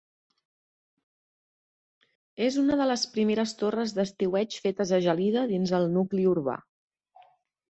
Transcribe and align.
És 2.45 2.57
una 2.61 2.77
de 2.81 2.87
les 2.91 3.05
primeres 3.17 3.53
torres 3.61 3.93
d'estiueig 3.99 4.59
fetes 4.65 4.95
a 4.99 5.01
Gelida 5.09 5.45
dins 5.53 5.75
el 5.81 5.89
nucli 5.99 6.25
urbà. 6.33 6.61